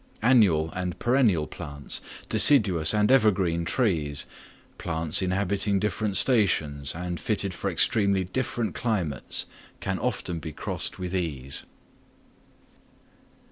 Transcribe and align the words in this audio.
Annual 0.23 0.71
and 0.71 0.97
perennial 0.97 1.45
plants, 1.45 2.01
deciduous 2.27 2.91
and 2.91 3.11
evergreen 3.11 3.65
trees, 3.65 4.25
plants 4.79 5.21
inhabiting 5.21 5.79
different 5.79 6.17
stations 6.17 6.95
and 6.95 7.19
fitted 7.19 7.53
for 7.53 7.69
extremely 7.69 8.23
different 8.23 8.73
climates, 8.73 9.45
can 9.79 9.99
often 9.99 10.39
be 10.39 10.53
crossed 10.53 10.97
with 10.97 11.13
ease. 11.13 11.67